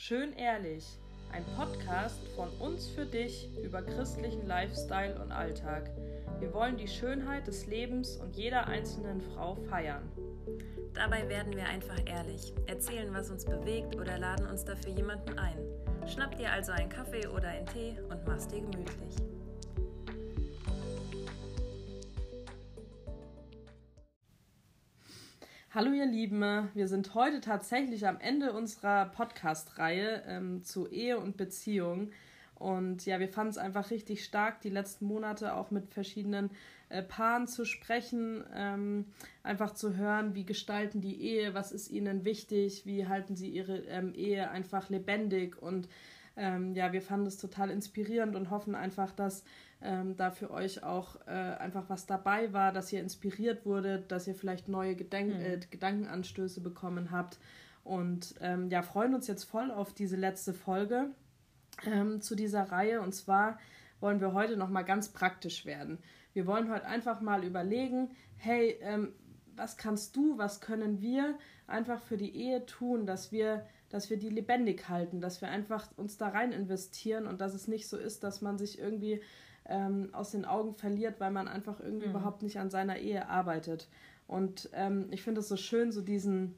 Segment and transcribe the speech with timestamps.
[0.00, 0.86] Schön ehrlich,
[1.32, 5.90] ein Podcast von uns für dich über christlichen Lifestyle und Alltag.
[6.38, 10.08] Wir wollen die Schönheit des Lebens und jeder einzelnen Frau feiern.
[10.94, 15.58] Dabei werden wir einfach ehrlich, erzählen, was uns bewegt oder laden uns dafür jemanden ein.
[16.06, 19.16] Schnapp dir also einen Kaffee oder einen Tee und mach's dir gemütlich.
[25.78, 31.36] Hallo ihr Lieben, wir sind heute tatsächlich am Ende unserer Podcast-Reihe ähm, zu Ehe und
[31.36, 32.10] Beziehung.
[32.56, 36.50] Und ja, wir fanden es einfach richtig stark, die letzten Monate auch mit verschiedenen
[36.88, 39.04] äh, Paaren zu sprechen, ähm,
[39.44, 43.78] einfach zu hören, wie gestalten die Ehe, was ist ihnen wichtig, wie halten sie ihre
[43.82, 45.88] ähm, Ehe einfach lebendig und
[46.38, 49.42] ähm, ja, wir fanden es total inspirierend und hoffen einfach, dass
[49.82, 54.26] ähm, da für euch auch äh, einfach was dabei war, dass ihr inspiriert wurdet, dass
[54.28, 55.40] ihr vielleicht neue Gedenk mhm.
[55.40, 57.38] äh, Gedankenanstöße bekommen habt.
[57.82, 61.10] Und ähm, ja, freuen uns jetzt voll auf diese letzte Folge
[61.84, 63.00] ähm, zu dieser Reihe.
[63.00, 63.58] Und zwar
[64.00, 65.98] wollen wir heute nochmal ganz praktisch werden.
[66.34, 69.12] Wir wollen heute einfach mal überlegen, hey, ähm,
[69.56, 74.18] was kannst du, was können wir einfach für die Ehe tun, dass wir dass wir
[74.18, 77.96] die lebendig halten, dass wir einfach uns da rein investieren und dass es nicht so
[77.96, 79.20] ist, dass man sich irgendwie
[79.64, 82.12] ähm, aus den Augen verliert, weil man einfach irgendwie mhm.
[82.12, 83.88] überhaupt nicht an seiner Ehe arbeitet.
[84.26, 86.54] Und ähm, ich finde es so schön, so diesen,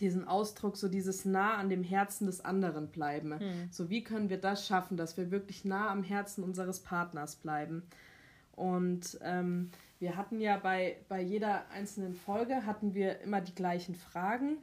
[0.00, 3.30] diesen Ausdruck, so dieses nah an dem Herzen des anderen bleiben.
[3.30, 3.68] Mhm.
[3.70, 7.82] So wie können wir das schaffen, dass wir wirklich nah am Herzen unseres Partners bleiben.
[8.52, 13.94] Und ähm, wir hatten ja bei, bei jeder einzelnen Folge hatten wir immer die gleichen
[13.94, 14.58] Fragen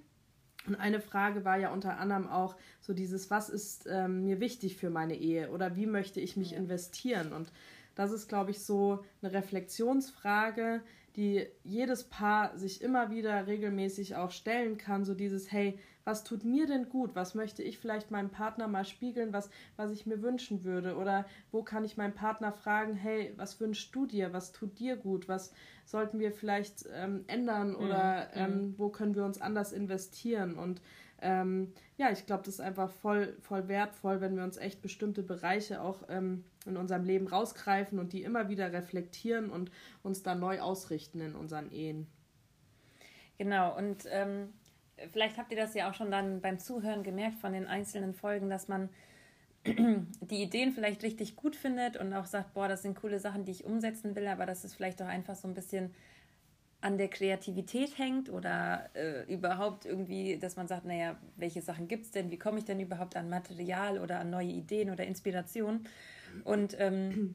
[0.67, 4.77] und eine Frage war ja unter anderem auch so dieses, was ist ähm, mir wichtig
[4.77, 7.33] für meine Ehe oder wie möchte ich mich investieren?
[7.33, 7.51] Und
[7.95, 10.81] das ist, glaube ich, so eine Reflexionsfrage,
[11.15, 15.03] die jedes Paar sich immer wieder regelmäßig auch stellen kann.
[15.03, 17.15] So dieses, hey, was tut mir denn gut?
[17.15, 20.95] Was möchte ich vielleicht meinem Partner mal spiegeln, was, was ich mir wünschen würde?
[20.95, 24.31] Oder wo kann ich meinen Partner fragen, hey, was wünschst du dir?
[24.31, 25.27] Was tut dir gut?
[25.27, 25.51] Was
[25.83, 27.75] sollten wir vielleicht ähm, ändern?
[27.75, 28.39] Oder mhm.
[28.39, 30.57] ähm, wo können wir uns anders investieren?
[30.57, 30.81] Und
[31.21, 35.23] ähm, ja, ich glaube, das ist einfach voll, voll wertvoll, wenn wir uns echt bestimmte
[35.23, 39.71] Bereiche auch ähm, in unserem Leben rausgreifen und die immer wieder reflektieren und
[40.03, 42.07] uns dann neu ausrichten in unseren Ehen.
[43.37, 44.53] Genau, und ähm,
[45.11, 48.49] vielleicht habt ihr das ja auch schon dann beim Zuhören gemerkt von den einzelnen Folgen,
[48.49, 48.89] dass man
[49.65, 53.51] die Ideen vielleicht richtig gut findet und auch sagt, boah, das sind coole Sachen, die
[53.51, 55.93] ich umsetzen will, aber dass es vielleicht auch einfach so ein bisschen
[56.79, 62.05] an der Kreativität hängt oder äh, überhaupt irgendwie, dass man sagt, naja, welche Sachen gibt
[62.05, 65.85] es denn, wie komme ich denn überhaupt an Material oder an neue Ideen oder Inspiration?
[66.43, 67.33] Und ähm,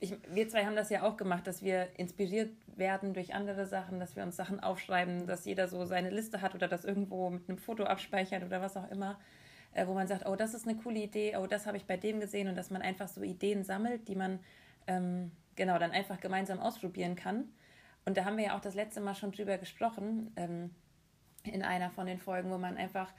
[0.00, 4.00] ich, wir zwei haben das ja auch gemacht, dass wir inspiriert werden durch andere Sachen,
[4.00, 7.48] dass wir uns Sachen aufschreiben, dass jeder so seine Liste hat oder das irgendwo mit
[7.48, 9.18] einem Foto abspeichert oder was auch immer,
[9.74, 11.96] äh, wo man sagt, oh, das ist eine coole Idee, oh, das habe ich bei
[11.96, 14.40] dem gesehen und dass man einfach so Ideen sammelt, die man
[14.86, 17.44] ähm, genau dann einfach gemeinsam ausprobieren kann.
[18.06, 20.70] Und da haben wir ja auch das letzte Mal schon drüber gesprochen, ähm,
[21.44, 23.12] in einer von den Folgen, wo man einfach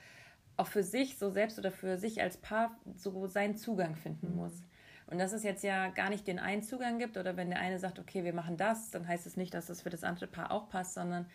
[0.56, 4.62] auch für sich, so selbst oder für sich als Paar, so seinen Zugang finden muss.
[5.06, 7.78] Und dass es jetzt ja gar nicht den einen Zugang gibt oder wenn der eine
[7.78, 10.50] sagt, okay, wir machen das, dann heißt es nicht, dass das für das andere Paar
[10.50, 11.26] auch passt, sondern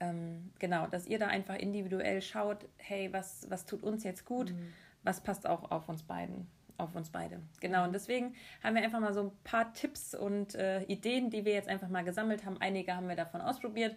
[0.00, 4.50] ähm, genau, dass ihr da einfach individuell schaut, hey, was, was tut uns jetzt gut,
[4.50, 4.72] mhm.
[5.02, 6.48] was passt auch auf uns beiden
[6.80, 7.40] auf uns beide.
[7.60, 11.44] Genau, und deswegen haben wir einfach mal so ein paar Tipps und äh, Ideen, die
[11.44, 12.56] wir jetzt einfach mal gesammelt haben.
[12.58, 13.96] Einige haben wir davon ausprobiert.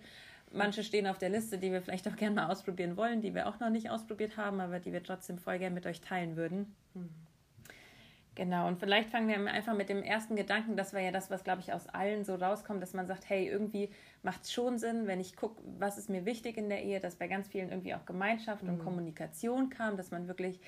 [0.51, 3.47] Manche stehen auf der Liste, die wir vielleicht auch gerne mal ausprobieren wollen, die wir
[3.47, 6.75] auch noch nicht ausprobiert haben, aber die wir trotzdem voll gerne mit euch teilen würden.
[6.93, 7.09] Mhm.
[8.35, 11.43] Genau, und vielleicht fangen wir einfach mit dem ersten Gedanken, das war ja das, was,
[11.43, 13.89] glaube ich, aus allen so rauskommt, dass man sagt, hey, irgendwie
[14.23, 17.15] macht es schon Sinn, wenn ich gucke, was ist mir wichtig in der Ehe, dass
[17.15, 18.69] bei ganz vielen irgendwie auch Gemeinschaft mhm.
[18.69, 20.59] und Kommunikation kam, dass man wirklich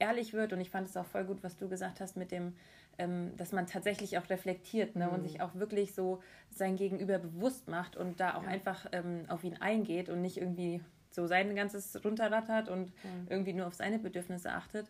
[0.00, 0.52] ehrlich wird.
[0.52, 2.54] Und ich fand es auch voll gut, was du gesagt hast mit dem,
[2.98, 5.06] ähm, dass man tatsächlich auch reflektiert ne?
[5.06, 5.12] Mhm.
[5.12, 8.48] und sich auch wirklich so sein Gegenüber bewusst macht und da auch ja.
[8.48, 10.80] einfach ähm, auf ihn eingeht und nicht irgendwie
[11.10, 13.26] so sein ganzes runterrattert und mhm.
[13.28, 14.88] irgendwie nur auf seine Bedürfnisse achtet.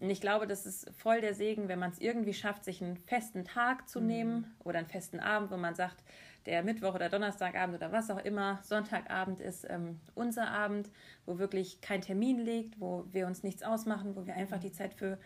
[0.00, 2.96] Und ich glaube, das ist voll der Segen, wenn man es irgendwie schafft, sich einen
[2.96, 4.06] festen Tag zu mhm.
[4.06, 6.02] nehmen oder einen festen Abend, wo man sagt,
[6.46, 10.90] der Mittwoch oder Donnerstagabend oder was auch immer, Sonntagabend ist ähm, unser Abend,
[11.26, 14.94] wo wirklich kein Termin liegt, wo wir uns nichts ausmachen, wo wir einfach die Zeit
[14.94, 15.18] für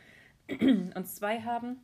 [0.51, 1.81] uns zwei haben.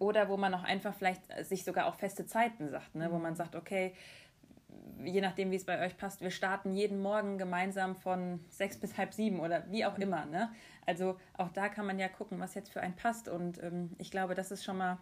[0.00, 3.08] Oder wo man auch einfach vielleicht sich sogar auch feste Zeiten sagt, ne?
[3.12, 3.94] wo man sagt, okay,
[5.04, 8.96] je nachdem, wie es bei euch passt, wir starten jeden Morgen gemeinsam von sechs bis
[8.98, 10.26] halb sieben oder wie auch immer.
[10.26, 10.50] Ne?
[10.86, 13.28] Also auch da kann man ja gucken, was jetzt für einen passt.
[13.28, 14.98] Und ähm, ich glaube, das ist schon mal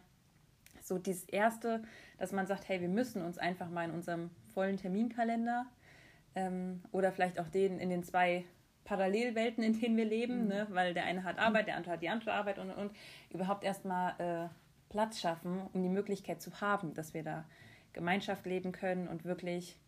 [0.83, 1.83] so dieses Erste,
[2.19, 5.67] dass man sagt, hey, wir müssen uns einfach mal in unserem vollen Terminkalender
[6.35, 8.45] ähm, oder vielleicht auch den in den zwei
[8.85, 10.49] Parallelwelten, in denen wir leben, mhm.
[10.49, 10.67] ne?
[10.71, 12.93] weil der eine hat Arbeit, der andere hat die andere Arbeit und, und
[13.31, 14.49] überhaupt erstmal äh,
[14.91, 17.45] Platz schaffen, um die Möglichkeit zu haben, dass wir da
[17.93, 19.79] Gemeinschaft leben können und wirklich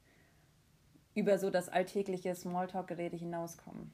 [1.14, 3.92] über so das alltägliche Smalltalk-Gerede hinauskommen.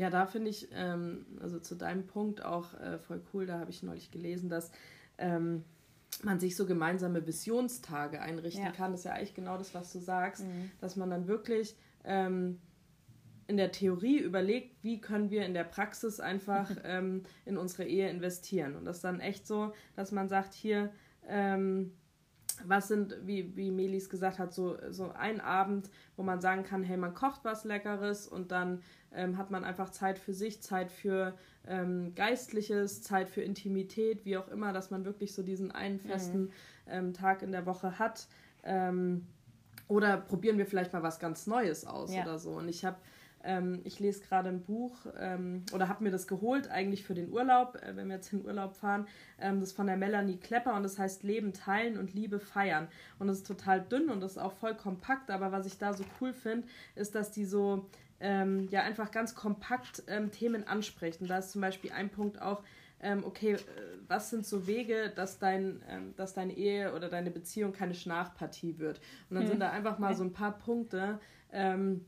[0.00, 3.70] Ja, da finde ich, ähm, also zu deinem Punkt auch äh, voll cool, da habe
[3.70, 4.72] ich neulich gelesen, dass
[5.18, 5.62] ähm,
[6.22, 8.70] man sich so gemeinsame Visionstage einrichten ja.
[8.70, 8.92] kann.
[8.92, 10.70] Das ist ja eigentlich genau das, was du sagst, mhm.
[10.80, 12.60] dass man dann wirklich ähm,
[13.46, 18.08] in der Theorie überlegt, wie können wir in der Praxis einfach ähm, in unsere Ehe
[18.08, 18.76] investieren.
[18.76, 20.90] Und das ist dann echt so, dass man sagt, hier,
[21.28, 21.92] ähm,
[22.64, 26.82] was sind, wie, wie Melis gesagt hat, so, so ein Abend, wo man sagen kann,
[26.82, 30.90] hey, man kocht was Leckeres und dann ähm, hat man einfach Zeit für sich, Zeit
[30.90, 31.34] für
[31.66, 36.08] ähm, Geistliches, Zeit für Intimität, wie auch immer, dass man wirklich so diesen einen mhm.
[36.08, 36.50] festen mhm.
[36.86, 38.26] ähm, Tag in der Woche hat.
[38.62, 39.26] Ähm,
[39.88, 42.22] oder probieren wir vielleicht mal was ganz Neues aus ja.
[42.22, 42.52] oder so.
[42.52, 42.96] Und ich habe
[43.42, 47.30] ähm, ich lese gerade ein Buch ähm, oder habe mir das geholt, eigentlich für den
[47.30, 49.06] Urlaub, äh, wenn wir jetzt in den Urlaub fahren.
[49.38, 52.88] Ähm, das ist von der Melanie Klepper und das heißt Leben teilen und Liebe feiern.
[53.18, 55.94] Und das ist total dünn und das ist auch voll kompakt, aber was ich da
[55.94, 57.86] so cool finde, ist, dass die so
[58.20, 61.22] ähm, ja einfach ganz kompakt ähm, Themen anspricht.
[61.22, 62.62] Und da ist zum Beispiel ein Punkt auch,
[63.02, 63.58] ähm, okay, äh,
[64.06, 65.80] was sind so Wege, dass, dein,
[66.16, 69.00] dass deine Ehe oder deine Beziehung keine Schnarchpartie wird.
[69.30, 69.50] Und dann hm.
[69.50, 71.20] sind da einfach mal so ein paar Punkte,
[71.52, 72.04] ähm,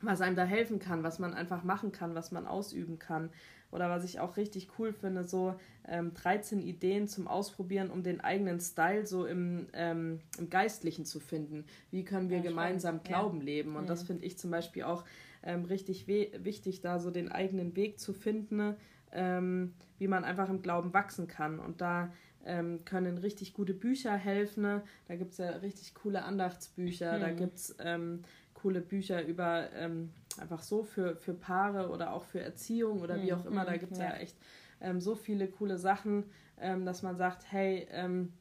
[0.00, 3.30] was einem da helfen kann, was man einfach machen kann, was man ausüben kann.
[3.70, 5.54] Oder was ich auch richtig cool finde, so
[5.86, 11.20] ähm, 13 Ideen zum Ausprobieren, um den eigenen Style so im, ähm, im Geistlichen zu
[11.20, 11.64] finden.
[11.90, 13.02] Wie können wir ja, gemeinsam.
[13.02, 13.44] Glauben ja.
[13.44, 13.76] leben?
[13.76, 13.88] Und mhm.
[13.88, 15.04] das finde ich zum Beispiel auch
[15.42, 18.74] ähm, richtig wichtig, da so den eigenen Weg zu finden,
[19.12, 21.58] ähm, wie man einfach im Glauben wachsen kann.
[21.58, 22.10] Und da
[22.46, 24.80] ähm, können richtig gute Bücher helfen.
[25.08, 27.18] Da gibt es ja richtig coole Andachtsbücher.
[27.18, 27.20] Mhm.
[27.20, 28.22] Da gibt es ähm,
[28.60, 30.10] coole Bücher über ähm,
[30.40, 33.64] einfach so für, für Paare oder auch für Erziehung oder wie mhm, auch immer.
[33.64, 34.04] Da mhm, gibt es ja.
[34.04, 34.16] ja.
[34.16, 34.36] echt
[34.80, 36.24] ähm, so viele coole Sachen,
[36.60, 38.32] ähm, dass man sagt, hey, ähm,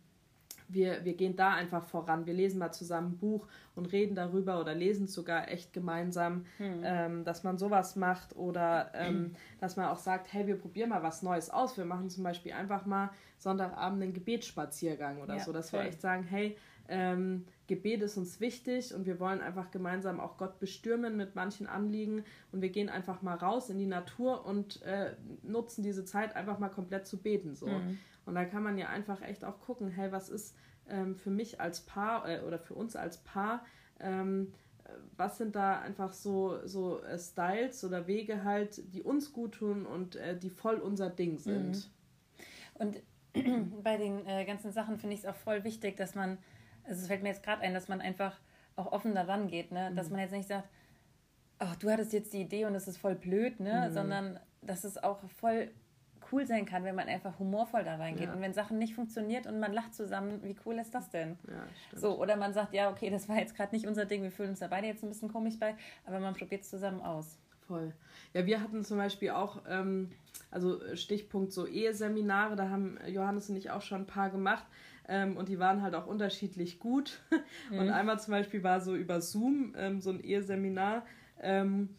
[0.70, 2.26] wir, wir gehen da einfach voran.
[2.26, 6.46] Wir lesen mal zusammen ein Buch und reden darüber oder lesen es sogar echt gemeinsam,
[6.58, 6.82] hm.
[6.84, 11.04] ähm, dass man sowas macht oder ähm, dass man auch sagt, hey, wir probieren mal
[11.04, 11.78] was Neues aus.
[11.78, 15.82] Wir machen zum Beispiel einfach mal Sonntagabend einen Gebetsspaziergang oder ja, so, dass voll.
[15.82, 20.38] wir echt sagen, hey, ähm, Gebet ist uns wichtig und wir wollen einfach gemeinsam auch
[20.38, 24.82] Gott bestürmen mit manchen Anliegen und wir gehen einfach mal raus in die Natur und
[24.84, 27.68] äh, nutzen diese Zeit einfach mal komplett zu beten so.
[27.68, 28.00] Mhm.
[28.26, 30.56] Und da kann man ja einfach echt auch gucken, hey, was ist
[30.90, 33.66] ähm, für mich als Paar äh, oder für uns als Paar,
[34.00, 34.54] ähm,
[35.18, 39.86] was sind da einfach so, so äh, Styles oder Wege halt, die uns gut tun
[39.86, 41.72] und äh, die voll unser Ding sind.
[41.76, 41.84] Mhm.
[42.76, 43.02] Und
[43.84, 46.38] bei den äh, ganzen Sachen finde ich es auch voll wichtig, dass man
[46.88, 48.40] also es fällt mir jetzt gerade ein, dass man einfach
[48.76, 49.92] auch offen daran geht, ne?
[49.96, 50.14] dass mhm.
[50.14, 50.68] man jetzt nicht sagt,
[51.60, 53.88] ach, du hattest jetzt die Idee und es ist voll blöd, ne?
[53.88, 53.94] Mhm.
[53.94, 55.72] sondern dass es auch voll
[56.32, 58.28] cool sein kann, wenn man einfach humorvoll da reingeht.
[58.28, 58.34] Ja.
[58.34, 61.38] Und wenn Sachen nicht funktioniert und man lacht zusammen, wie cool ist das denn?
[61.48, 61.64] Ja,
[61.98, 64.50] so, oder man sagt, ja, okay, das war jetzt gerade nicht unser Ding, wir fühlen
[64.50, 65.76] uns da beide jetzt ein bisschen komisch bei,
[66.06, 67.38] aber man probiert es zusammen aus.
[67.68, 67.94] Voll.
[68.34, 70.12] Ja, wir hatten zum Beispiel auch, ähm,
[70.52, 74.66] also Stichpunkt so Eheseminare, da haben Johannes und ich auch schon ein paar gemacht.
[75.08, 77.20] Ähm, und die waren halt auch unterschiedlich gut.
[77.70, 77.80] Mhm.
[77.80, 81.06] Und einmal zum Beispiel war so über Zoom ähm, so ein Eheseminar.
[81.42, 81.90] Ähm,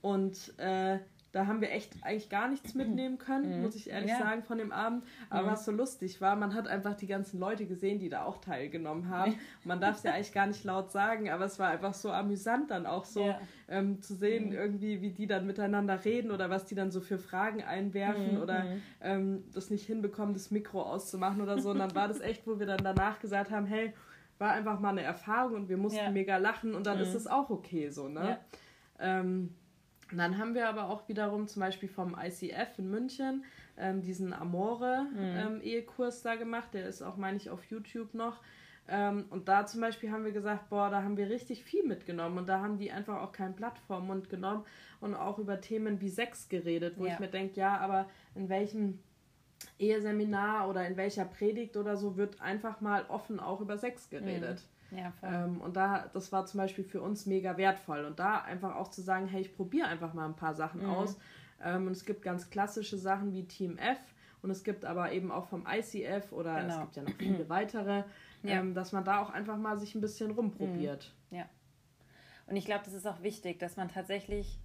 [0.00, 0.98] und äh,
[1.32, 3.62] da haben wir echt eigentlich gar nichts mitnehmen können, mhm.
[3.62, 4.18] muss ich ehrlich ja.
[4.18, 5.04] sagen, von dem Abend.
[5.28, 5.52] Aber mhm.
[5.52, 9.10] was so lustig war, man hat einfach die ganzen Leute gesehen, die da auch teilgenommen
[9.10, 9.38] haben.
[9.64, 12.70] man darf es ja eigentlich gar nicht laut sagen, aber es war einfach so amüsant
[12.70, 13.40] dann auch so ja.
[13.68, 14.52] ähm, zu sehen, mhm.
[14.52, 18.42] irgendwie, wie die dann miteinander reden oder was die dann so für Fragen einwerfen mhm.
[18.42, 18.82] oder mhm.
[19.02, 21.70] ähm, das nicht hinbekommen, das Mikro auszumachen oder so.
[21.70, 23.92] Und dann war das echt, wo wir dann danach gesagt haben, hey,
[24.38, 26.10] war einfach mal eine Erfahrung und wir mussten ja.
[26.10, 28.38] mega lachen und dann ist es auch okay so, ne?
[29.00, 29.54] Ähm,
[30.10, 33.44] und dann haben wir aber auch wiederum zum Beispiel vom ICF in München
[33.76, 36.30] ähm, diesen Amore-Ehekurs mhm.
[36.30, 36.74] ähm, da gemacht.
[36.74, 38.40] Der ist auch, meine ich, auf YouTube noch.
[38.88, 42.38] Ähm, und da zum Beispiel haben wir gesagt, boah, da haben wir richtig viel mitgenommen.
[42.38, 44.64] Und da haben die einfach auch kein Blatt vor Mund genommen
[45.00, 47.12] und auch über Themen wie Sex geredet, wo ja.
[47.12, 49.00] ich mir denke, ja, aber in welchem
[49.78, 54.60] Eheseminar oder in welcher Predigt oder so wird einfach mal offen auch über Sex geredet.
[54.60, 54.77] Mhm.
[54.90, 55.12] Ja.
[55.22, 58.04] Ähm, und da, das war zum Beispiel für uns mega wertvoll.
[58.04, 60.90] Und da einfach auch zu sagen, hey, ich probiere einfach mal ein paar Sachen mhm.
[60.90, 61.18] aus.
[61.62, 63.98] Ähm, und es gibt ganz klassische Sachen wie Team F
[64.42, 66.74] und es gibt aber eben auch vom ICF oder genau.
[66.74, 68.04] es gibt ja noch viele weitere,
[68.42, 68.60] ja.
[68.60, 71.12] ähm, dass man da auch einfach mal sich ein bisschen rumprobiert.
[71.30, 71.38] Mhm.
[71.38, 71.44] Ja.
[72.46, 74.58] Und ich glaube, das ist auch wichtig, dass man tatsächlich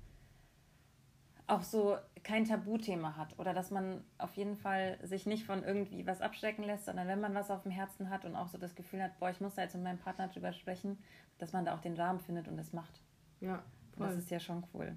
[1.48, 6.08] auch so kein Tabuthema hat oder dass man auf jeden Fall sich nicht von irgendwie
[6.08, 8.76] was abstecken lässt, sondern wenn man was auf dem Herzen hat und auch so das
[8.76, 10.98] Gefühl hat, boah, ich muss da jetzt mit meinem Partner drüber sprechen,
[11.38, 13.02] dass man da auch den Rahmen findet und es macht.
[13.42, 13.62] Ja,
[13.98, 14.08] voll.
[14.08, 14.96] Das ist ja schon cool.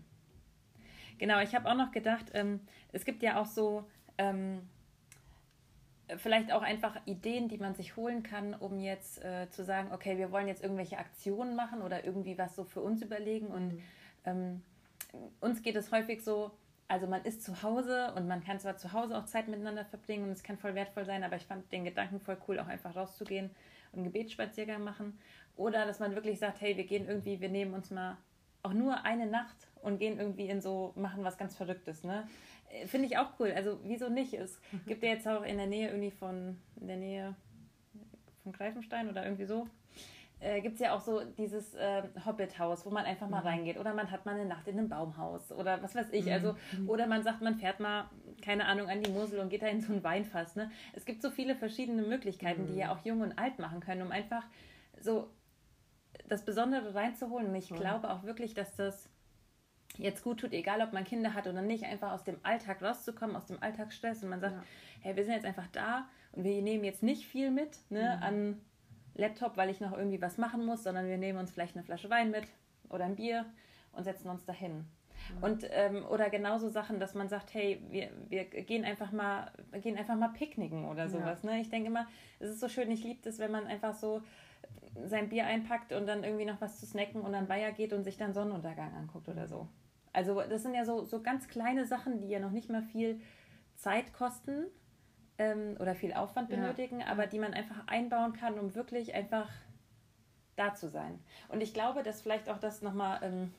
[1.18, 2.60] Genau, ich habe auch noch gedacht, ähm,
[2.92, 4.60] es gibt ja auch so ähm,
[6.16, 10.18] vielleicht auch einfach Ideen, die man sich holen kann, um jetzt äh, zu sagen, okay,
[10.18, 13.48] wir wollen jetzt irgendwelche Aktionen machen oder irgendwie was so für uns überlegen.
[13.48, 13.82] Und mhm.
[14.24, 14.62] ähm,
[15.40, 16.52] uns geht es häufig so,
[16.88, 20.24] also man ist zu Hause und man kann zwar zu Hause auch Zeit miteinander verbringen
[20.24, 22.94] und es kann voll wertvoll sein, aber ich fand den Gedanken voll cool, auch einfach
[22.94, 23.50] rauszugehen
[23.92, 25.18] und einen Gebetsspaziergang machen.
[25.56, 28.16] Oder dass man wirklich sagt, hey, wir gehen irgendwie, wir nehmen uns mal
[28.62, 32.28] auch nur eine Nacht und gehen irgendwie in so, machen was ganz Verrücktes, ne?
[32.70, 33.52] Äh, finde ich auch cool.
[33.54, 34.34] Also wieso nicht?
[34.34, 37.34] Es gibt ja jetzt auch in der Nähe irgendwie von, in der Nähe
[38.42, 39.68] von Greifenstein oder irgendwie so,
[40.40, 43.46] äh, gibt es ja auch so dieses äh, Hobbit-Haus, wo man einfach mal mhm.
[43.46, 43.78] reingeht.
[43.78, 46.26] Oder man hat mal eine Nacht in einem Baumhaus oder was weiß ich.
[46.26, 46.32] Mhm.
[46.32, 46.88] Also, mhm.
[46.88, 48.10] oder man sagt, man fährt mal,
[48.42, 50.56] keine Ahnung, an die Mosel und geht da in so ein Weinfass.
[50.56, 50.70] Ne?
[50.92, 52.66] Es gibt so viele verschiedene Möglichkeiten, mhm.
[52.68, 54.44] die ja auch jung und alt machen können, um einfach
[55.00, 55.30] so
[56.28, 57.48] das Besondere reinzuholen.
[57.48, 59.08] Und ich glaube auch wirklich, dass das
[59.96, 63.36] jetzt gut tut, egal ob man Kinder hat oder nicht, einfach aus dem Alltag rauszukommen,
[63.36, 64.62] aus dem Alltagsstress und man sagt, ja.
[65.00, 68.22] hey, wir sind jetzt einfach da und wir nehmen jetzt nicht viel mit ne, mhm.
[68.22, 68.60] an
[69.16, 72.10] Laptop, weil ich noch irgendwie was machen muss, sondern wir nehmen uns vielleicht eine Flasche
[72.10, 72.44] Wein mit
[72.88, 73.46] oder ein Bier
[73.92, 74.86] und setzen uns dahin.
[75.36, 75.42] Mhm.
[75.42, 79.50] Und ähm, oder genauso Sachen, dass man sagt, hey, wir, wir gehen einfach mal,
[79.82, 81.42] gehen einfach mal picknicken oder sowas.
[81.42, 81.50] Ja.
[81.50, 81.60] Ne?
[81.60, 82.06] Ich denke immer,
[82.38, 84.22] es ist so schön, ich liebe es, wenn man einfach so
[85.04, 88.04] sein Bier einpackt und dann irgendwie noch was zu snacken und dann Weiher geht und
[88.04, 89.68] sich dann Sonnenuntergang anguckt oder so.
[90.12, 93.20] Also das sind ja so, so ganz kleine Sachen, die ja noch nicht mal viel
[93.74, 94.66] Zeit kosten
[95.38, 97.06] ähm, oder viel Aufwand benötigen, ja.
[97.06, 99.48] aber die man einfach einbauen kann, um wirklich einfach
[100.56, 101.18] da zu sein.
[101.48, 103.52] Und ich glaube, dass vielleicht auch das nochmal ähm,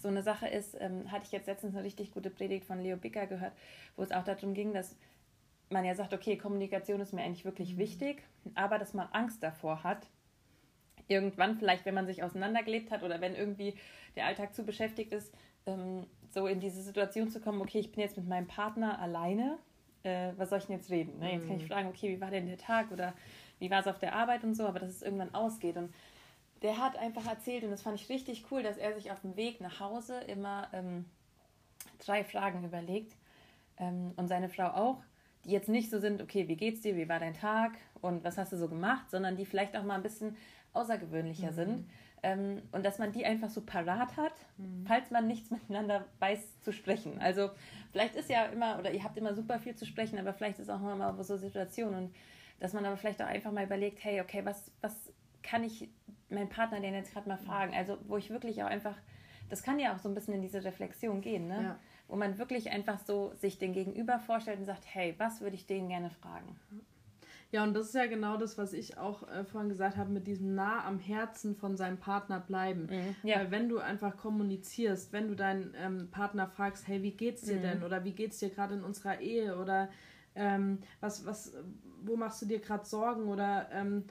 [0.00, 2.96] so eine Sache ist, ähm, hatte ich jetzt letztens eine richtig gute Predigt von Leo
[2.96, 3.52] Bicker gehört,
[3.96, 4.96] wo es auch darum ging, dass
[5.70, 7.78] man ja sagt, okay, Kommunikation ist mir eigentlich wirklich mhm.
[7.78, 8.22] wichtig,
[8.54, 10.06] aber dass man Angst davor hat,
[11.08, 13.74] irgendwann vielleicht, wenn man sich auseinandergelebt hat oder wenn irgendwie
[14.16, 15.32] der Alltag zu beschäftigt ist,
[15.66, 19.58] ähm, so in diese Situation zu kommen, okay, ich bin jetzt mit meinem Partner alleine,
[20.04, 21.18] äh, was soll ich denn jetzt reden?
[21.18, 21.34] Ne?
[21.34, 21.68] Jetzt kann ich mhm.
[21.68, 23.14] fragen, okay, wie war denn der Tag oder
[23.58, 25.76] wie war es auf der Arbeit und so, aber dass es irgendwann ausgeht.
[25.76, 25.92] Und
[26.62, 29.36] der hat einfach erzählt, und das fand ich richtig cool, dass er sich auf dem
[29.36, 31.04] Weg nach Hause immer ähm,
[31.98, 33.14] drei Fragen überlegt
[33.78, 35.02] ähm, und seine Frau auch,
[35.44, 38.38] die jetzt nicht so sind, okay, wie geht's dir, wie war dein Tag und was
[38.38, 40.36] hast du so gemacht, sondern die vielleicht auch mal ein bisschen
[40.72, 41.56] außergewöhnlicher mhm.
[41.56, 41.90] sind.
[42.24, 44.84] Ähm, und dass man die einfach so parat hat, mhm.
[44.86, 47.18] falls man nichts miteinander weiß zu sprechen.
[47.20, 47.50] Also
[47.90, 50.70] vielleicht ist ja immer, oder ihr habt immer super viel zu sprechen, aber vielleicht ist
[50.70, 52.14] auch mal so Situation und
[52.60, 55.12] dass man aber vielleicht auch einfach mal überlegt, hey, okay, was, was
[55.42, 55.88] kann ich
[56.30, 57.44] meinen Partner denn jetzt gerade mal mhm.
[57.44, 57.74] fragen?
[57.74, 58.96] Also wo ich wirklich auch einfach,
[59.50, 61.62] das kann ja auch so ein bisschen in diese Reflexion gehen, ne?
[61.62, 61.78] Ja.
[62.06, 65.66] Wo man wirklich einfach so sich den Gegenüber vorstellt und sagt, hey, was würde ich
[65.66, 66.56] den gerne fragen?
[67.52, 70.26] Ja, und das ist ja genau das, was ich auch äh, vorhin gesagt habe, mit
[70.26, 72.88] diesem nah am Herzen von seinem Partner bleiben.
[72.90, 73.36] Mhm, ja.
[73.36, 77.58] Weil wenn du einfach kommunizierst, wenn du deinen ähm, Partner fragst, hey, wie geht's dir
[77.58, 77.62] mhm.
[77.62, 77.82] denn?
[77.82, 79.58] Oder wie geht's dir gerade in unserer Ehe?
[79.58, 79.90] Oder
[80.34, 81.54] ähm, was, was,
[82.02, 83.28] wo machst du dir gerade Sorgen?
[83.28, 84.04] Oder ähm,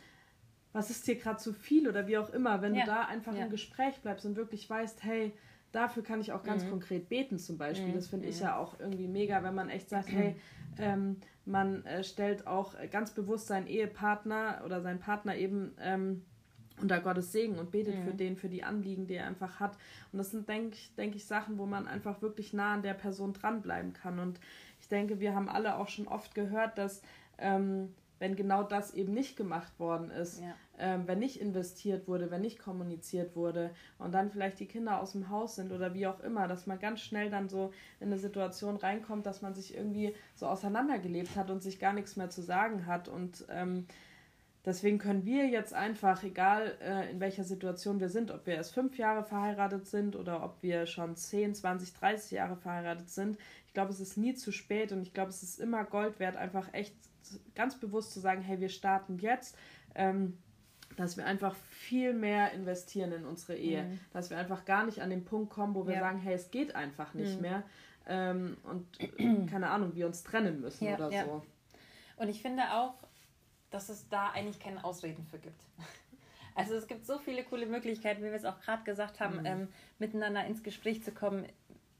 [0.71, 1.89] was ist dir gerade zu viel?
[1.89, 2.81] Oder wie auch immer, wenn ja.
[2.81, 3.45] du da einfach ja.
[3.45, 5.33] im Gespräch bleibst und wirklich weißt, hey,
[5.71, 6.69] dafür kann ich auch ganz mhm.
[6.69, 7.89] konkret beten zum Beispiel.
[7.89, 7.95] Mhm.
[7.95, 10.35] Das finde ich ja auch irgendwie mega, wenn man echt sagt, hey,
[10.77, 16.21] ähm, man äh, stellt auch ganz bewusst seinen Ehepartner oder seinen Partner eben ähm,
[16.81, 18.03] unter Gottes Segen und betet mhm.
[18.03, 19.77] für den, für die Anliegen, die er einfach hat.
[20.11, 22.93] Und das sind, denke ich, denk ich, Sachen, wo man einfach wirklich nah an der
[22.93, 24.19] Person dranbleiben kann.
[24.19, 24.39] Und
[24.79, 27.01] ich denke, wir haben alle auch schon oft gehört, dass
[27.37, 30.53] ähm, wenn genau das eben nicht gemacht worden ist, ja.
[30.77, 35.13] ähm, wenn nicht investiert wurde, wenn nicht kommuniziert wurde und dann vielleicht die Kinder aus
[35.13, 38.19] dem Haus sind oder wie auch immer, dass man ganz schnell dann so in eine
[38.19, 42.43] Situation reinkommt, dass man sich irgendwie so auseinandergelebt hat und sich gar nichts mehr zu
[42.43, 43.87] sagen hat und ähm,
[44.63, 48.75] Deswegen können wir jetzt einfach, egal äh, in welcher Situation wir sind, ob wir erst
[48.75, 53.73] fünf Jahre verheiratet sind oder ob wir schon 10, 20, 30 Jahre verheiratet sind, ich
[53.73, 56.71] glaube, es ist nie zu spät und ich glaube, es ist immer Gold wert, einfach
[56.73, 56.93] echt
[57.55, 59.57] ganz bewusst zu sagen, hey, wir starten jetzt,
[59.95, 60.37] ähm,
[60.97, 63.99] dass wir einfach viel mehr investieren in unsere Ehe, mhm.
[64.11, 65.99] dass wir einfach gar nicht an den Punkt kommen, wo wir ja.
[66.01, 67.41] sagen, hey, es geht einfach nicht mhm.
[67.41, 67.63] mehr
[68.07, 71.25] ähm, und keine Ahnung, wir uns trennen müssen ja, oder ja.
[71.25, 71.43] so.
[72.17, 72.95] Und ich finde auch,
[73.69, 75.61] dass es da eigentlich keine Ausreden für gibt.
[76.53, 79.45] Also es gibt so viele coole Möglichkeiten, wie wir es auch gerade gesagt haben, mhm.
[79.45, 79.67] ähm,
[79.99, 81.45] miteinander ins Gespräch zu kommen,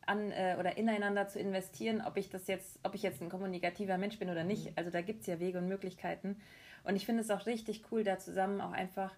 [0.06, 3.98] an äh, oder ineinander zu investieren, ob ich das jetzt, ob ich jetzt ein kommunikativer
[3.98, 4.66] Mensch bin oder nicht.
[4.66, 4.74] Mhm.
[4.76, 6.38] Also da gibt es ja Wege und Möglichkeiten.
[6.84, 9.14] Und ich finde es auch richtig cool, da zusammen auch einfach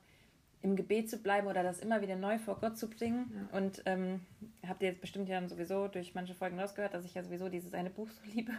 [0.61, 3.31] im Gebet zu bleiben oder das immer wieder neu vor Gott zu bringen.
[3.51, 3.57] Ja.
[3.57, 4.21] Und ähm,
[4.67, 7.73] habt ihr jetzt bestimmt ja sowieso durch manche Folgen rausgehört, dass ich ja sowieso dieses
[7.73, 8.53] eine Buch so liebe.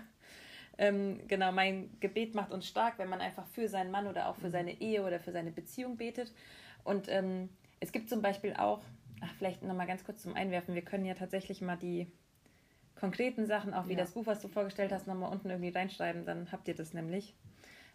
[0.76, 4.36] Ähm, genau, mein Gebet macht uns stark, wenn man einfach für seinen Mann oder auch
[4.36, 4.52] für mhm.
[4.52, 6.32] seine Ehe oder für seine Beziehung betet.
[6.84, 7.48] Und ähm,
[7.80, 8.82] es gibt zum Beispiel auch,
[9.24, 12.06] ach, vielleicht nochmal ganz kurz zum Einwerfen, wir können ja tatsächlich mal die
[12.94, 13.98] konkreten Sachen, auch wie ja.
[13.98, 17.34] das Buch, was du vorgestellt hast, nochmal unten irgendwie reinschreiben, dann habt ihr das nämlich.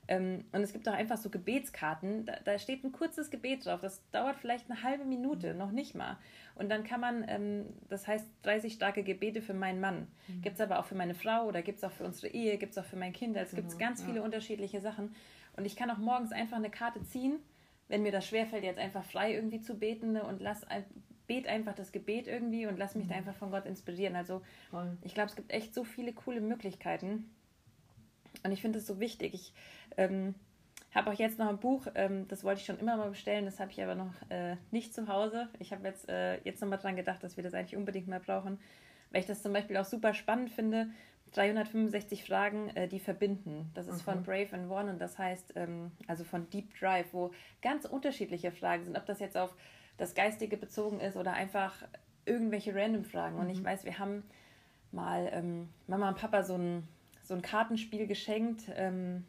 [0.07, 3.79] Ähm, und es gibt auch einfach so Gebetskarten, da, da, steht ein kurzes Gebet drauf,
[3.79, 6.17] das dauert vielleicht eine halbe Minute, noch nicht mal.
[6.55, 10.07] Und dann kann man, ähm, das heißt 30 starke Gebete für meinen Mann.
[10.27, 10.41] Mhm.
[10.41, 12.71] Gibt es aber auch für meine Frau oder gibt es auch für unsere Ehe, gibt
[12.71, 13.37] es auch für mein Kind.
[13.37, 14.07] Es gibt genau, ganz ja.
[14.07, 15.15] viele unterschiedliche Sachen.
[15.55, 17.39] Und ich kann auch morgens einfach eine Karte ziehen,
[17.87, 20.63] wenn mir das schwerfällt, jetzt einfach frei irgendwie zu beten ne, und lass
[21.29, 23.09] bet einfach das Gebet irgendwie und lass mich mhm.
[23.09, 24.15] da einfach von Gott inspirieren.
[24.15, 24.97] Also Voll.
[25.03, 27.29] ich glaube, es gibt echt so viele coole Möglichkeiten.
[28.43, 29.33] Und ich finde es so wichtig.
[29.35, 29.53] Ich
[29.95, 30.33] ähm,
[30.93, 33.59] habe auch jetzt noch ein Buch, ähm, das wollte ich schon immer mal bestellen, das
[33.59, 35.47] habe ich aber noch äh, nicht zu Hause.
[35.59, 38.59] Ich habe jetzt, äh, jetzt nochmal dran gedacht, dass wir das eigentlich unbedingt mal brauchen,
[39.11, 40.89] weil ich das zum Beispiel auch super spannend finde.
[41.33, 43.69] 365 Fragen, äh, die verbinden.
[43.75, 44.11] Das ist mhm.
[44.11, 47.31] von Brave and One und das heißt, ähm, also von Deep Drive, wo
[47.61, 49.55] ganz unterschiedliche Fragen sind, ob das jetzt auf
[49.99, 51.75] das Geistige bezogen ist oder einfach
[52.25, 53.35] irgendwelche random Fragen.
[53.35, 53.41] Mhm.
[53.41, 53.65] Und ich mhm.
[53.65, 54.23] weiß, wir haben
[54.91, 56.87] mal ähm, Mama und Papa so ein,
[57.21, 58.63] so ein Kartenspiel geschenkt.
[58.75, 59.25] Ähm,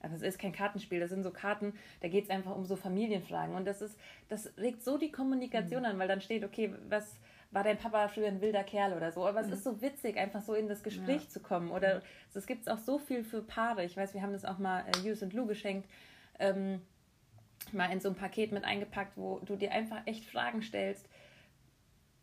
[0.00, 1.72] aber es ist kein Kartenspiel, das sind so Karten,
[2.02, 3.54] da geht es einfach um so Familienfragen.
[3.54, 3.98] Und das ist,
[4.28, 5.86] das regt so die Kommunikation mhm.
[5.86, 7.16] an, weil dann steht, okay, was
[7.52, 9.26] war dein Papa früher ein wilder Kerl oder so?
[9.26, 9.48] Aber mhm.
[9.48, 11.28] es ist so witzig, einfach so in das Gespräch ja.
[11.28, 11.70] zu kommen.
[11.70, 12.02] Oder
[12.34, 13.84] es gibt auch so viel für Paare.
[13.84, 15.88] Ich weiß, wir haben das auch mal äh, Hughes und Lou geschenkt.
[16.38, 16.82] Ähm,
[17.72, 21.08] mal in so ein Paket mit eingepackt, wo du dir einfach echt Fragen stellst,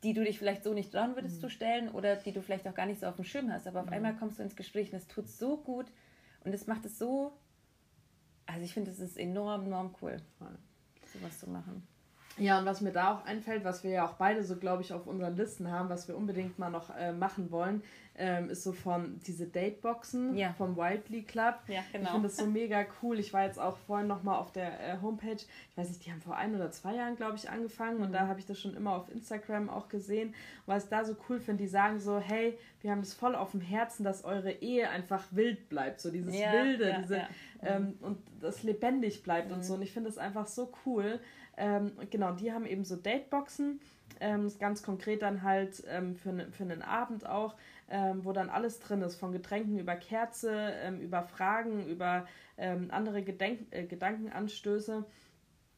[0.03, 1.41] die du dich vielleicht so nicht trauen würdest mhm.
[1.41, 3.67] zu stellen oder die du vielleicht auch gar nicht so auf dem Schirm hast.
[3.67, 3.93] Aber auf mhm.
[3.93, 5.87] einmal kommst du ins Gespräch und es tut so gut
[6.43, 7.33] und es macht es so.
[8.45, 10.17] Also ich finde, es ist enorm, enorm cool,
[11.13, 11.87] sowas zu machen.
[12.37, 14.93] Ja, und was mir da auch einfällt, was wir ja auch beide so, glaube ich,
[14.93, 17.83] auf unseren Listen haben, was wir unbedingt mal noch äh, machen wollen,
[18.17, 20.53] ähm, ist so von diese Dateboxen ja.
[20.53, 21.55] vom Wildly Club.
[21.67, 22.05] Ja, genau.
[22.05, 23.19] Ich finde das so mega cool.
[23.19, 25.37] Ich war jetzt auch vorhin nochmal auf der äh, Homepage.
[25.37, 28.03] Ich weiß nicht, die haben vor ein oder zwei Jahren, glaube ich, angefangen mhm.
[28.03, 30.29] und da habe ich das schon immer auf Instagram auch gesehen.
[30.29, 33.35] Und was ich da so cool finde, die sagen so, hey, wir haben das voll
[33.35, 36.01] auf dem Herzen, dass eure Ehe einfach wild bleibt.
[36.01, 37.23] So dieses ja, Wilde, diese, mhm.
[37.63, 39.55] ähm, und das lebendig bleibt mhm.
[39.55, 39.75] und so.
[39.75, 41.19] Und ich finde das einfach so cool.
[41.57, 43.79] Ähm, genau, die haben eben so Dateboxen.
[44.19, 47.55] Ähm, ganz konkret dann halt ähm, für, ne, für einen Abend auch,
[47.91, 52.25] ähm, wo dann alles drin ist, von Getränken über Kerze, ähm, über Fragen, über
[52.57, 55.05] ähm, andere Gedenk äh, Gedankenanstöße.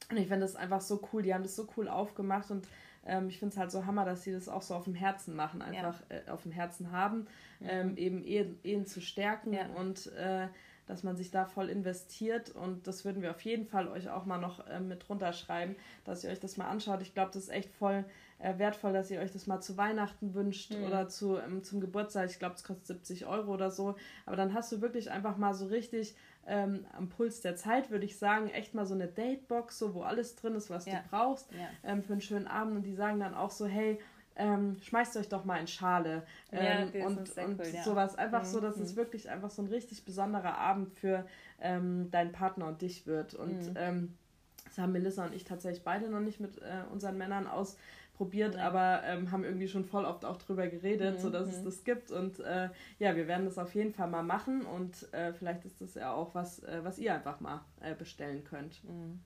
[0.10, 2.68] Und ich finde das einfach so cool, die haben das so cool aufgemacht und
[3.06, 5.36] ähm, ich finde es halt so Hammer, dass sie das auch so auf dem Herzen
[5.36, 6.18] machen, einfach ja.
[6.18, 7.28] äh, auf dem Herzen haben,
[7.60, 7.98] mhm.
[7.98, 9.66] eben Ehen, Ehen, zu stärken ja.
[9.76, 10.48] und äh,
[10.86, 14.26] dass man sich da voll investiert und das würden wir auf jeden Fall euch auch
[14.26, 17.02] mal noch äh, mit runterschreiben, dass ihr euch das mal anschaut.
[17.02, 18.06] Ich glaube, das ist echt voll
[18.40, 20.84] äh, wertvoll, dass ihr euch das mal zu Weihnachten wünscht mhm.
[20.84, 22.30] oder zu, ähm, zum Geburtstag.
[22.30, 23.96] Ich glaube, es kostet 70 Euro oder so.
[24.26, 26.16] Aber dann hast du wirklich einfach mal so richtig
[26.46, 30.02] ähm, am Puls der Zeit, würde ich sagen, echt mal so eine Datebox, so wo
[30.02, 30.96] alles drin ist, was ja.
[30.96, 31.70] du brauchst ja.
[31.90, 32.76] ähm, für einen schönen Abend.
[32.76, 34.00] Und die sagen dann auch so, hey,
[34.36, 37.84] ähm, schmeißt euch doch mal in Schale ähm, ja, und, und cool, ja.
[37.84, 38.16] sowas.
[38.16, 38.48] Einfach mhm.
[38.48, 38.84] so, dass mhm.
[38.84, 41.26] es wirklich einfach so ein richtig besonderer Abend für
[41.62, 43.34] ähm, deinen Partner und dich wird.
[43.36, 43.74] Und mhm.
[43.76, 44.18] Ähm,
[44.66, 48.66] das haben Melissa und ich tatsächlich beide noch nicht mit äh, unseren Männern ausprobiert, ja.
[48.66, 51.22] aber ähm, haben irgendwie schon voll oft auch drüber geredet, mhm.
[51.22, 51.66] so dass es mhm.
[51.66, 52.10] das gibt.
[52.10, 55.80] Und äh, ja, wir werden das auf jeden Fall mal machen und äh, vielleicht ist
[55.80, 58.84] das ja auch was, äh, was ihr einfach mal äh, bestellen könnt.
[58.84, 59.20] Mhm.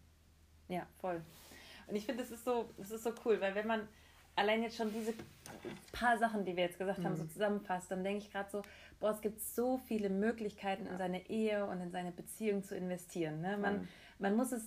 [0.67, 1.21] Ja, voll.
[1.87, 3.87] Und ich finde, das ist so, das ist so cool, weil wenn man
[4.37, 5.13] allein jetzt schon diese
[5.91, 7.29] paar Sachen, die wir jetzt gesagt haben, so mhm.
[7.29, 8.61] zusammenfasst, dann denke ich gerade so,
[8.99, 10.91] boah, es gibt so viele Möglichkeiten, ja.
[10.91, 13.41] in seine Ehe und in seine Beziehung zu investieren.
[13.41, 13.57] Ne?
[13.57, 13.87] Man, mhm.
[14.19, 14.63] man muss es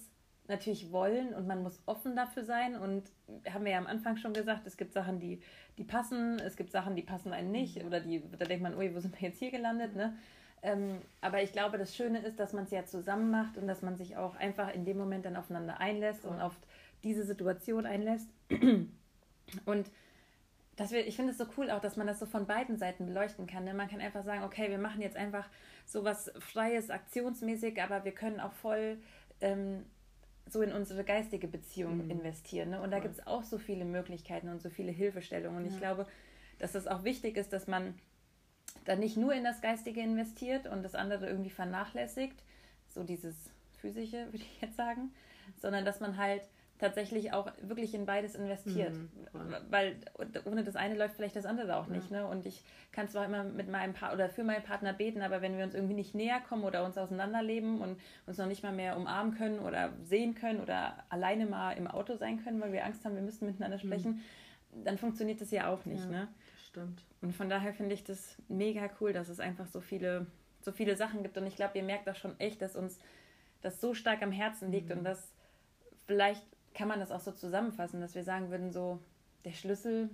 [0.48, 2.74] natürlich wollen und man muss offen dafür sein.
[2.74, 3.04] Und
[3.48, 5.40] haben wir ja am Anfang schon gesagt, es gibt Sachen, die,
[5.78, 7.80] die passen, es gibt Sachen, die passen einem nicht.
[7.80, 7.86] Mhm.
[7.86, 9.94] Oder die, da denkt man, ui, wo sind wir jetzt hier gelandet?
[9.94, 10.16] Ne?
[10.62, 13.80] Ähm, aber ich glaube, das Schöne ist, dass man es ja zusammen macht und dass
[13.80, 16.56] man sich auch einfach in dem Moment dann aufeinander einlässt und auf
[17.02, 18.28] diese Situation einlässt.
[19.64, 19.90] Und
[20.76, 23.06] das wir, ich finde es so cool auch, dass man das so von beiden Seiten
[23.06, 23.64] beleuchten kann.
[23.64, 23.74] Ne?
[23.74, 25.48] Man kann einfach sagen, okay, wir machen jetzt einfach
[25.84, 28.98] so was Freies, aktionsmäßig, aber wir können auch voll
[29.40, 29.84] ähm,
[30.48, 32.10] so in unsere geistige Beziehung mhm.
[32.10, 32.70] investieren.
[32.70, 32.80] Ne?
[32.80, 35.58] Und da gibt es auch so viele Möglichkeiten und so viele Hilfestellungen.
[35.58, 35.72] Und ja.
[35.72, 36.06] ich glaube,
[36.58, 37.94] dass es auch wichtig ist, dass man
[38.84, 42.42] dann nicht nur in das Geistige investiert und das andere irgendwie vernachlässigt,
[42.88, 45.12] so dieses physische, würde ich jetzt sagen,
[45.60, 46.42] sondern dass man halt
[46.80, 48.94] tatsächlich auch wirklich in beides investiert.
[48.94, 49.08] Mhm,
[49.68, 49.96] weil
[50.46, 52.10] ohne das eine läuft vielleicht das andere auch nicht.
[52.10, 52.22] Ja.
[52.22, 52.26] Ne?
[52.26, 55.58] Und ich kann zwar immer mit meinem Partner oder für meinen Partner beten, aber wenn
[55.58, 58.96] wir uns irgendwie nicht näher kommen oder uns auseinanderleben und uns noch nicht mal mehr
[58.96, 63.04] umarmen können oder sehen können oder alleine mal im Auto sein können, weil wir Angst
[63.04, 63.86] haben, wir müssen miteinander mhm.
[63.86, 64.22] sprechen,
[64.74, 64.84] mhm.
[64.84, 66.04] dann funktioniert das ja auch nicht.
[66.04, 66.28] Ja, ne?
[66.68, 67.04] Stimmt.
[67.20, 70.26] Und von daher finde ich das mega cool, dass es einfach so viele,
[70.62, 71.36] so viele Sachen gibt.
[71.36, 72.98] Und ich glaube, ihr merkt auch schon echt, dass uns
[73.60, 74.98] das so stark am Herzen liegt mhm.
[74.98, 75.30] und dass
[76.06, 78.98] vielleicht kann man das auch so zusammenfassen, dass wir sagen würden, so
[79.44, 80.10] der Schlüssel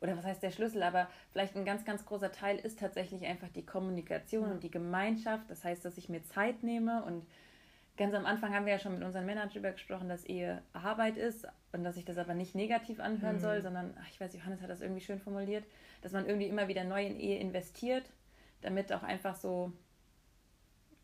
[0.00, 3.48] oder was heißt der Schlüssel, aber vielleicht ein ganz, ganz großer Teil ist tatsächlich einfach
[3.48, 5.48] die Kommunikation und die Gemeinschaft.
[5.48, 7.24] Das heißt, dass ich mir Zeit nehme und
[7.96, 11.16] ganz am Anfang haben wir ja schon mit unseren Männern darüber gesprochen, dass Ehe Arbeit
[11.16, 13.40] ist und dass ich das aber nicht negativ anhören mhm.
[13.40, 15.64] soll, sondern, ach, ich weiß, Johannes hat das irgendwie schön formuliert,
[16.02, 18.10] dass man irgendwie immer wieder neu in Ehe investiert,
[18.60, 19.72] damit auch einfach so,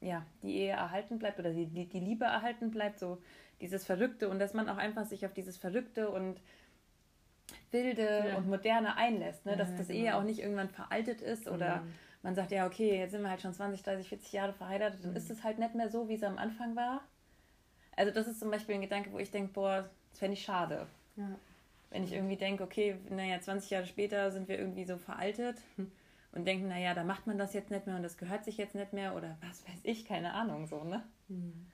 [0.01, 3.19] ja, die Ehe erhalten bleibt oder die, die, die Liebe erhalten bleibt, so
[3.61, 6.40] dieses Verrückte und dass man auch einfach sich auf dieses Verrückte und
[7.71, 8.37] Wilde ja.
[8.37, 9.57] und Moderne einlässt, ne?
[9.57, 10.01] dass ja, das genau.
[10.01, 11.92] Ehe auch nicht irgendwann veraltet ist oder mhm
[12.23, 15.12] man sagt, ja, okay, jetzt sind wir halt schon 20, 30, 40 Jahre verheiratet, dann
[15.12, 15.16] mhm.
[15.16, 17.03] ist es halt nicht mehr so, wie es am Anfang war.
[17.97, 20.87] Also das ist zum Beispiel ein Gedanke, wo ich denke, boah, das fände ich schade.
[21.16, 21.38] Ja.
[21.90, 25.90] Wenn ich irgendwie denke, okay, naja, 20 Jahre später sind wir irgendwie so veraltet hm.
[26.33, 28.75] und denken, naja, da macht man das jetzt nicht mehr und das gehört sich jetzt
[28.75, 31.03] nicht mehr oder was weiß ich, keine Ahnung, so, ne?
[31.29, 31.66] Mhm.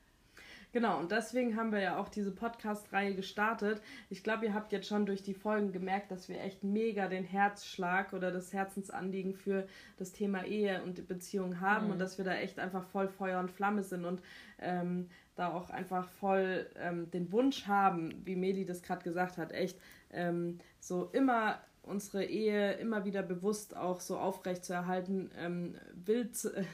[0.74, 3.80] Genau, und deswegen haben wir ja auch diese Podcast-Reihe gestartet.
[4.10, 7.22] Ich glaube, ihr habt jetzt schon durch die Folgen gemerkt, dass wir echt mega den
[7.22, 11.92] Herzschlag oder das Herzensanliegen für das Thema Ehe und Beziehung haben mhm.
[11.92, 14.20] und dass wir da echt einfach voll Feuer und Flamme sind und
[14.58, 19.52] ähm, da auch einfach voll ähm, den Wunsch haben, wie Meli das gerade gesagt hat,
[19.52, 19.78] echt
[20.10, 26.34] ähm, so immer unsere Ehe immer wieder bewusst auch so aufrecht zu erhalten, ähm, wild
[26.36, 26.64] zu, äh,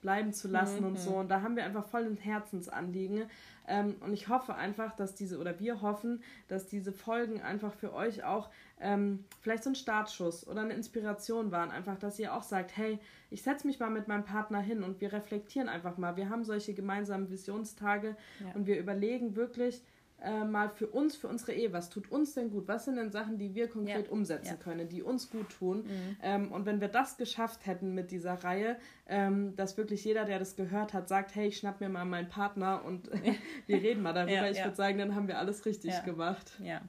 [0.00, 0.86] bleiben zu lassen mhm.
[0.86, 1.10] und so.
[1.10, 3.24] Und da haben wir einfach voll ein Herzensanliegen.
[3.66, 7.92] Ähm, und ich hoffe einfach, dass diese, oder wir hoffen, dass diese Folgen einfach für
[7.92, 8.48] euch auch
[8.80, 11.70] ähm, vielleicht so ein Startschuss oder eine Inspiration waren.
[11.70, 12.98] Einfach, dass ihr auch sagt, hey,
[13.30, 16.16] ich setze mich mal mit meinem Partner hin und wir reflektieren einfach mal.
[16.16, 18.52] Wir haben solche gemeinsamen Visionstage ja.
[18.54, 19.82] und wir überlegen wirklich,
[20.22, 22.68] äh, mal für uns, für unsere Ehe, was tut uns denn gut?
[22.68, 24.12] Was sind denn Sachen, die wir konkret ja.
[24.12, 24.56] umsetzen ja.
[24.56, 25.84] können, die uns gut tun?
[25.84, 26.16] Mhm.
[26.22, 30.38] Ähm, und wenn wir das geschafft hätten mit dieser Reihe, ähm, dass wirklich jeder, der
[30.38, 33.10] das gehört hat, sagt, hey, ich schnapp mir mal meinen Partner und
[33.66, 34.32] wir reden mal darüber.
[34.32, 36.52] Ja, ich würde sagen, dann haben wir alles richtig gemacht.
[36.62, 36.82] Ja,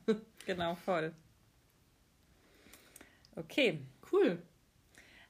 [0.46, 1.14] genau, voll.
[3.36, 3.80] Okay.
[4.12, 4.42] Cool.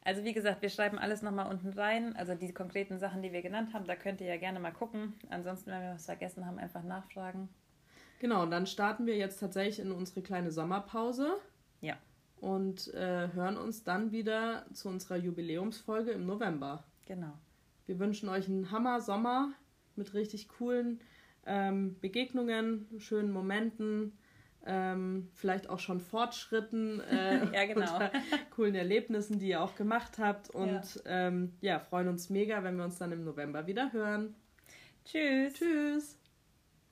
[0.01, 2.15] Also wie gesagt, wir schreiben alles nochmal unten rein.
[2.15, 5.13] Also die konkreten Sachen, die wir genannt haben, da könnt ihr ja gerne mal gucken.
[5.29, 7.49] Ansonsten, wenn wir was vergessen haben, einfach nachfragen.
[8.19, 11.37] Genau, und dann starten wir jetzt tatsächlich in unsere kleine Sommerpause.
[11.81, 11.97] Ja.
[12.41, 16.83] Und äh, hören uns dann wieder zu unserer Jubiläumsfolge im November.
[17.05, 17.33] Genau.
[17.85, 19.53] Wir wünschen euch einen Hammer-Sommer
[19.95, 20.99] mit richtig coolen
[21.45, 24.17] ähm, Begegnungen, schönen Momenten,
[24.65, 28.09] ähm, vielleicht auch schon Fortschritten äh, ja, genau.
[28.51, 30.49] coolen Erlebnissen, die ihr auch gemacht habt.
[30.49, 31.27] Und ja.
[31.27, 34.35] Ähm, ja, freuen uns mega, wenn wir uns dann im November wieder hören.
[35.05, 35.53] Tschüss.
[35.53, 36.19] Tschüss.